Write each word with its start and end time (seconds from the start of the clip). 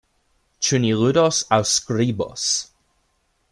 Ĉu 0.67 0.79
ni 0.85 0.93
ludos 1.01 1.43
aŭ 1.57 1.61
skribos? 1.73 2.49